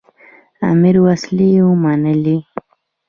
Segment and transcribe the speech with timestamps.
[0.69, 2.37] امیر وسلې ومنلې.